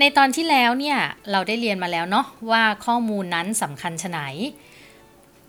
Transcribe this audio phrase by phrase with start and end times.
[0.00, 0.98] ในตอนที่แล้วเนี่ย
[1.30, 4.20] เราได้เรียนมาแล้วเนาะว่าข้อมูลนั้นสำคัญชะไหน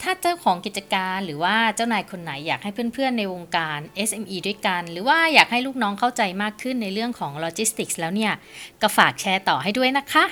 [0.02, 8.34] ถ้าเจ้าของกิจการหรือว่าเจ้านายคนไหนอยากให้เพื่อนๆในวงการ SME ด้วยกัน หรือว่าอยากให้ลูกน้องเข้าใจมากขึ้นในเรื่องของโลจิสติกส์แล้วเนี่ย
[8.81, 10.26] ก็ฝากแชร์ต่อให้ด้วยนะคะ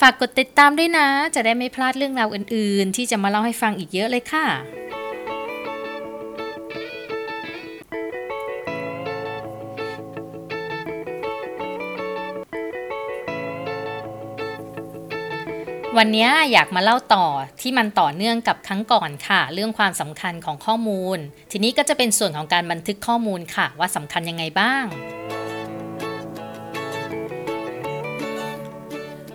[0.00, 4.46] ฝากกดติดตามด้วยนะ จะได้ไม่พลาดเรื่องราวอื่นๆ ที่จะมาเล่าให้ฟังอีกเยอะเลยค่ะ
[16.00, 17.26] วันนี้อยากมาเล่าต่อ
[17.60, 21.18] ที่มันต่อเนื่องกับครั้งก่อนค่ะ เรื่องความสำคัญของข้อมูล
[21.52, 24.84] ทีนี้ก็จะเป็นส่วนของการบันทึกข้อมูลค่ะ ว่าสำคัญยังไงบ้าง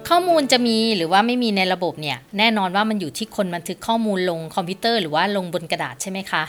[0.09, 6.43] ข้อมูลจะมีหรือว่าไม่มีในระบบเนี่ย แน่นอนว่ามันอยู่ที่คนบันทึกข้อมูลลงคอมพิวเตอร์หรือว่าลงบนกระดาษใช่ไหมคะ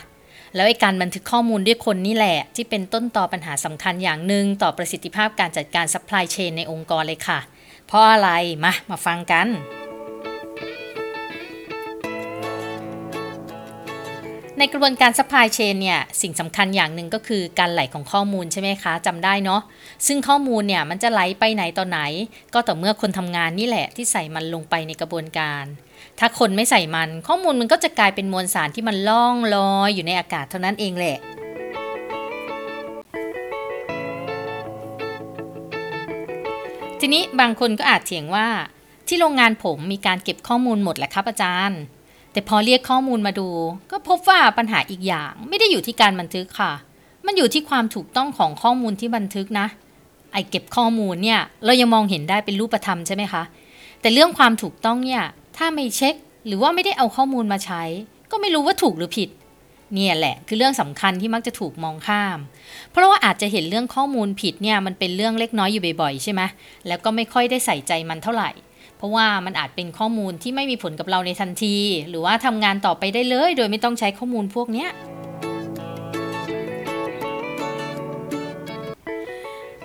[0.55, 7.39] แล้วไอ้การบันทึกข้อมูลด้วยคนนี่แหละ ที่เป็นต้นตอปัญหาสำคัญอย่างหนึ่งต่อประสิทธิภาพการจัดการซัพพลายเชนในองค์กรเลยค่ะ
[7.87, 8.29] เพราะอะไร
[8.63, 9.49] มามาฟังกัน
[14.59, 19.61] ในกระบวนการ supply chain เนี่ยสิ่งสำคัญอย่างหนึ่งก็คือการไหลของข้อมูลใช่ไหมคะจำได้เนาะ
[20.07, 21.99] ซึ่งข้อมูลเนี่ยมันจะไหลไปไหนต่อไหน
[22.53, 25.63] ก็ต่อเมื่อคนทำงานนี่แหละที่ใส่มันลงไปในกระบวนการ
[26.19, 31.17] ถ้าคนไม่ใส่มัน ข้อมูลมันก็จะกลายเป็นมวลสารที่มันล่องลอยอยู่ในอากาศเท่านั้นเองแหละ
[36.99, 38.47] ทีนี้บางคนก็อาจเถียงว่า
[39.07, 41.81] ที่โรงงานผมมีการเก็บข้อมูลหมดแหละครับอาจารย์
[42.33, 43.49] แต่พอเรียกข้อมูลมาดู
[43.91, 46.71] ก็พบว่าปัญหาอีกอย่าง ไม่ได้อยู่ที่การบันทึกค่ะ
[47.25, 49.67] มันอยู่ที่ความถูกต้องของข้อมูลที่บันทึกนะ
[50.33, 53.43] ไอเก็บข้อมูลเนี่ยเรายังมองเห็นได้เป็นรูปธรรมใช่ไหมคะ
[54.01, 55.23] แต่เรื่องความถูกต้องเนี่ย
[55.57, 57.83] ถ้าไม่เช็ค หรือว่าไม่ได้เอาข้อมูลมาใช้
[58.31, 59.29] ก็ไม่รู้ว่าถูกหรือผิด
[59.93, 62.37] เนี่ยแหละคือเรื่องสำคัญที่มักจะถูกมองข้าม
[62.91, 66.41] เพราะว่าอาจจะเห็นเรื่องข้อมูลผิดเนี่ยมันเป็นเรื่องเล็กน้อยอยู่บ่อยๆใช่ไหม
[66.87, 68.49] แล้วก็ไม่ค่อยได้ใส่ใจมันเท่าไหร่
[69.03, 71.75] ราะว่ามันอาจเป็นข้อมูลที่ไม่มีผลกับเราในทันที
[72.09, 74.87] หรือว่าทำงานต่อไปได้เลย โดยไม่ต้องใช้ข้อมูลพวกนี้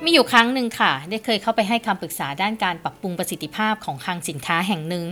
[0.04, 5.04] มีอยู่ครั้งหนึ่งค่ะ ได้เคยเข้าไปให้คำปรึกษาด้านการปรับปรุงประสิทธิภาพของคลังสินค้าแห่งหนึ่ง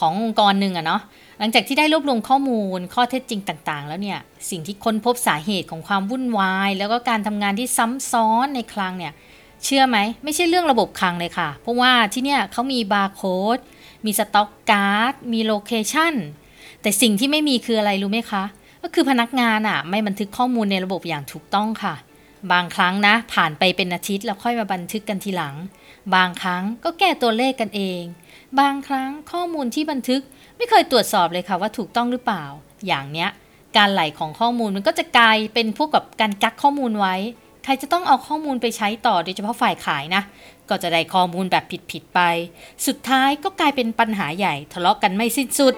[0.00, 1.00] ขององค์กรหนึ่งอะเนาะ
[1.38, 4.18] หลังจากที่ได้รวบรวมข้อมูลข้อเท็จจริงต่าง ๆ แล้วเนี่ย
[4.50, 9.12] สิ่งที่ค้นพบสาเหตุของความวุ่นวาย แล้วก็การทำงานที่ซ้ำซ้อนในคลังเนี่ย
[9.64, 13.58] เชื่อไหม ไม่ใช่เรื่องระบบคลังเลยค่ะ เพราะว่าที่เนี่ยเขามีบาร์โค้ด
[14.04, 16.14] มี stock card มี location
[16.82, 18.44] แต่สิ่งที่ไม่มีคืออะไรรู้ไหมคะ
[18.82, 21.94] ก็คือพนักงานอะ่ะ ไม่บันทึกข้อมูลในระบบอย่างถูกต้องค่ะ
[22.52, 25.54] บางครั้งนะ ผ่านไปเป็นอาทิตย์แล้วค่อยมาบันทึกกันทีหลัง
[26.14, 28.02] บางครั้งก็แก้ตัวเลขกันเอง
[28.60, 30.22] บางครั้งข้อมูลที่บันทึก
[30.56, 32.44] ไม่เคยตรวจสอบเลยค่ะว่าถูกต้องหรือเปล่า
[32.86, 33.30] อย่างเนี้ย
[33.76, 37.14] การไหลของข้อมูลมันก็จะกลายเป็นพวกกับการกักข้อมูลไว้
[37.68, 40.22] ใครจะต้องเอาข้อมูลไปใช้ต่อโดยเฉพาะฝ่ายขายนะ
[40.68, 42.20] ก็จะได้ข้อมูลแบบผิดๆไป
[42.86, 45.74] สุดท้ายก็กลายเป็นปัญหาใหญ่ทะเลาะกันไม่สิ้นสุด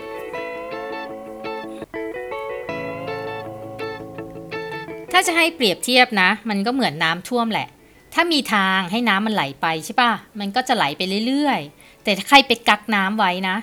[5.13, 7.69] ถ้าจะให้เปรียบเทียบนะ มันก็เหมือนน้ำท่วมแหละ
[8.15, 13.57] ถ้ามีทางให้น้ำมันไหลไปใช่ปะมันก็จะไหลไปเรื่อยๆ แต่ถ้าใครไปกักน้ำไว้นะ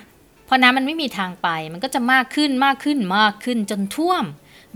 [0.50, 4.24] พอน้ำมันไม่มีทางไป มันก็จะมากขึ้นมากขึ้นมากขึ้นจนท่วม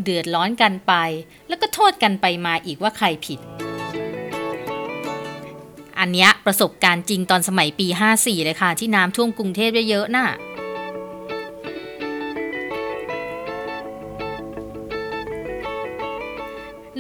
[0.03, 0.93] เดือดร้อนกันไป
[1.49, 3.39] แล้วก็โทษกันไปมาอีกว่าใครผิด
[5.99, 7.87] อันนี้ประสบการณ์จริงตอนสมัยปี
[8.17, 10.27] 54 เลยค่ะ ที่น้ำท่วมกรุงเทพเยอะๆน่ะ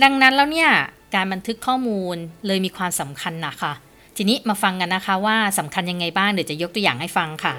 [0.02, 0.70] ดังนั้นแล้วเนี่ย
[1.14, 2.16] การบันทึกข้อมูล
[2.46, 3.72] เลยมีความสำคัญนะคะ
[4.16, 7.54] ทีนี้มาฟังกันนะคะว่าสำคัญยังไงบ้างเดี๋ยวจะยกตัวอย่างให้ฟังค่ะ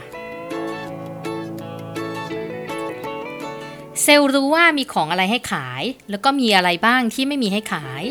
[4.01, 8.03] เซลล์รู้ว่ามีของอะไรให้ขาย แล้วก็มีอะไรบ้างที่ไม่มีให้ขาย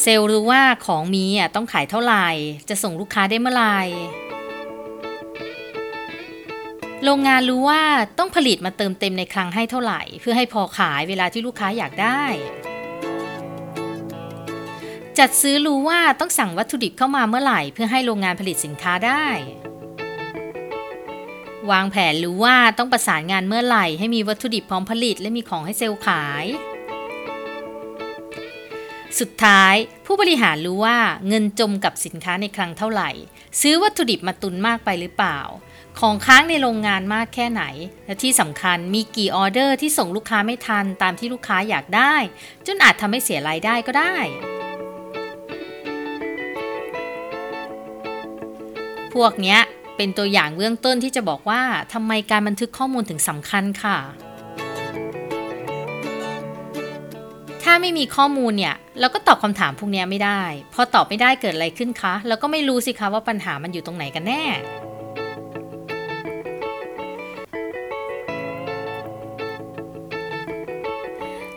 [0.00, 2.28] เซลล์รู้ว่าของมีอะต้องขายเท่าไหร่
[2.68, 3.80] จะส่งลูกค้าได้เมื่อไหร่
[7.04, 7.82] โรงงานรู้ว่า
[8.18, 12.22] ต้องผลิตมาเติมเต็มในคลังให้เท่าไหร่ เพื่อให้พอขายเวลาที่ลูกค้าอยากได้
[15.18, 19.26] จัดซื้อรู้ว่าต้องสั่งวัตถุดิบเข้ามาเมื่อไหร่ เพื่อให้โรงงานผลิตสินค้าได้
[21.70, 26.46] วางแผนรู้ว่าต้องประสานงานเมื่อไหร่ ให้มีวัตถุดิบพร้อมผลิต และมีของให้เซลล์ขาย
[29.20, 29.74] สุดท้าย
[30.06, 30.98] ผู้บริหารรู้ว่า
[31.28, 33.10] เงินจมกับสินค้าในคลังเท่าไหร่
[33.60, 35.40] ซื้อวัตถุดิบมาตุนมากไปหรือเปล่า
[36.00, 37.62] ของค้างในโรงงานมากแค่ไหน
[38.06, 42.14] และที่สำคัญมีกี่ออเดอร์ที่ส่งลูกค้าไม่ทันตามที่ลูกค้าอยากได้
[42.66, 44.16] จนอาจทำให้เสียรายได้ก็ได้
[49.14, 49.60] พวกเนี้ย
[49.98, 51.62] เป็นตัวอย่างเบื้องต้นที่จะบอกว่า
[51.92, 53.98] ทำไมการบันทึกข้อมูลถึงสำคัญค่ะ
[57.62, 60.42] ถ้าไม่มีข้อมูลเนี่ยเราก็ตอบคำถามพวกนี้ไม่ได้
[60.74, 64.42] พอตอบไม่ได้เกิดอะไรขึ้นคะเราก็ไม่รู้สิคะว่าปัญหามันอยู่ตรงไหนกันแน่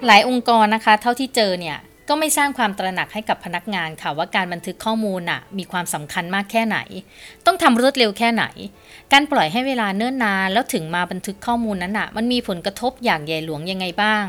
[0.06, 1.78] หลายองค์กรนะคะ เท่าที่เจอเนี่ย
[2.14, 6.78] ก็ไม่สร้างความตระหนักให้กับพนักงานค่ะว่าการบันทึกข้อมูลน่ะมีความสำคัญมากแค่ไหน
[7.46, 8.46] ต้องทำรวดเร็วแค่ไหน
[9.14, 14.26] การปล่อยให้เวลาเนิ่นนานแล้วถึงมาบันทึกข้อมูลนั้นน่ะ มันมีผลกระทบอย่างใหญ่หลวงยังไงบ้าง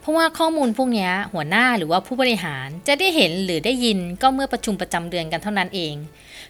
[0.00, 5.94] เพราะว่าข้อมูลพวกนี้หัวหน้าหรือว่าผู้บริหารจะได้เห็นหรือได้ยินก็เมื่อประชุมประจำเดือนกันเท่านั้นเอง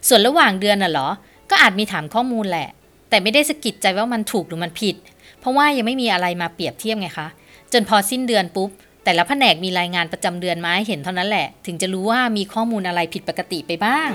[0.07, 1.07] ส่วนระหว่างเดือนน่ะเหรอ
[1.49, 2.69] ก็อาจมีถามข้อมูลแหละ
[3.09, 4.95] แต่ไม่ได้สะกิดใจว่ามันถูกหรือมันผิด
[5.39, 7.27] เพราะว่ายังไม่มีอะไรมาเปรียบเทียบไงคะ
[7.73, 8.69] จนพอสิ้นเดือนปุ๊บ
[9.07, 14.09] แต่ละแผนกมีรายงานประจำเดือนมาให้เห็นเท่านั้นแหละ ถึงจะรู้ว่ามีข้อมูลอะไรผิดปกติไปบ้าง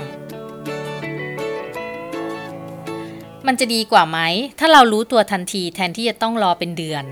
[3.47, 4.19] มันจะดีกว่าไหม
[4.59, 7.05] ถ้าเรารู้ตัวทันทีแทนที่จะต้องรอเป็นเดือน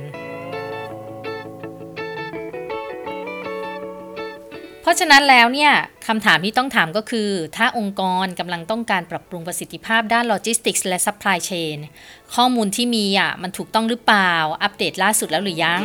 [4.82, 5.72] เพราะฉะนั้นแล้วเนี่ย
[6.08, 11.78] คำถามที่ต้องถามก็คือ ถ้าองค์กรกำลังต้องการปรับปรุงประสิทธิภาพด้านโลจิสติกส์และซัพพลายเชน
[12.36, 14.34] ข้อมูลที่มีอะมันถูกต้องหรือเปล่า
[14.64, 15.84] อัปเดตล่าสุดแล้วหรือยัง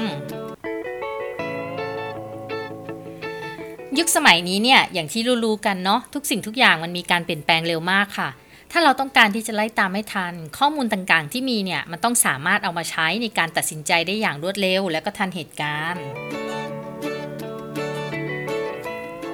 [3.99, 8.29] ยุคสมัยนี้เนี่ยอย่างที่รู้ๆกันเนาะทุกสิ่งทุกอย่างมันมีการเปลี่ยนแปลงเร็วมากค่ะ
[8.73, 16.05] ถ้าเราต้องการที่จะไล่ตามให้ทัน ข้อมูลต่างๆ ที่มีเนี่ยมันต้องสามารถเอามาใช้ในการตัดสินใจได้อย่างรวดเร็ว และก็ทันเหตุการณ์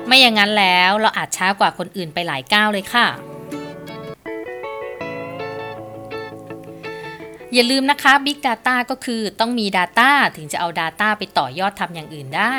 [0.06, 3.06] ไม่อย่างนั้นแล้วเราอาจช้ากว่าคนอื่นไปหลายก้าวเลยค่ะ
[7.54, 12.56] อย่าลืมนะคะ Big Data ก็คือต้องมี Data ถึงจะเอา Data ไปต่อยอดทำอย่างอื่นได้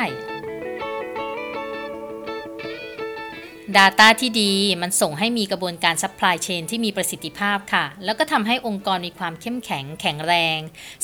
[3.78, 10.58] Data ที่ดีมันส่งให้มีกระบวนการ Supply Chain ที่มีประสิทธิภาพค่ะ แล้วก็ทำให้องค์กรมีความเข้มแข็งแข็งแรง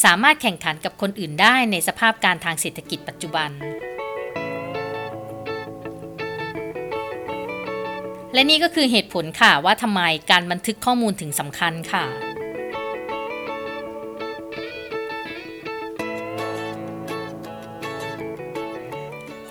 [0.05, 3.51] สามารถแข่งขันกับคนอื่นได้ในสภาพการทางเศรษฐกิจปัจจุบัน
[8.35, 12.30] และนี่ก็คือเหตุผลค่ะว่าทำไมการบันทึกข้อมูลถึงสำคัญค่ะ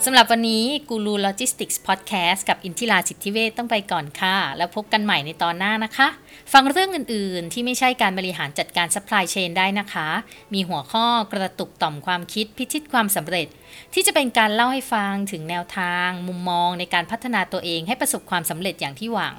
[0.10, 6.08] สำหรับวันนี้กูรูโลจิสติกส์พอดแคสต์กับอินทิราสิทธิเวชต้องไปก่อนค่ะ แล้วพบกันใหม่ในตอนหน้านะคะ
[6.54, 10.08] ฟังเรื่องอื่นๆ ที่ไม่ใช่การบริหารจัดการซัพพลายเชนได้นะคะ
[10.54, 13.48] มีหัวข้อกระตุกต่อมความคิดพิชิตความสำเร็จ
[13.94, 19.36] ที่จะเป็นการเล่าให้ฟังถึงแนวทาง มุมมองในการพัฒนาตัวเองให้ประสบความสำเร็จอย่างที่หวัง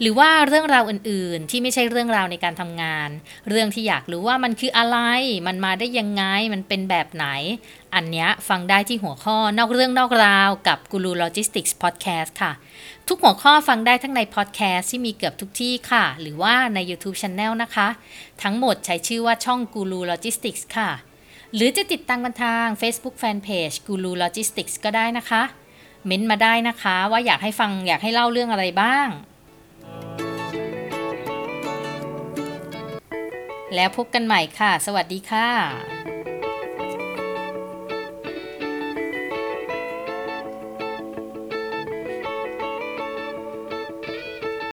[0.00, 3.08] หรือว่าเรื่องราวอื่นๆ ที่ไม่ใช่เรื่องราวในการทำงาน
[3.48, 4.98] เรื่องที่อยากรู้ว่ามันคืออะไร
[5.46, 6.22] มันมาได้ยังไง
[6.54, 7.26] มันเป็นแบบไหน
[7.94, 12.52] อันนี้ฟังได้ที่หัวข้อนอกเรื่องนอกราวกับกูรูโลจิสติกส์พอดแคสต์ค่ะ
[13.08, 17.88] ทุกหัวข้อฟังได้ทั้งในพอดแคสต์ที่มีเกือบทุกที่ค่ะ หรือว่าใน YouTube Channel นะคะ
[18.42, 20.90] ทั้งหมดใช้ชื่อว่าช่องกูรูโลจิสติกส์ค่ะ
[21.54, 25.42] หรือจะติดตามกันทาง Facebook Fanpage กูรูโลจิสติกส์ก็ได้นะคะ
[26.06, 29.08] เม้นต์มาได้นะคะว่าอยากให้ฟังอยากให้เล่าเรื่องอะไรบ้าง
[33.74, 36.11] แล้วพบกันใหม่ค่ะ สวัสดีค่ะ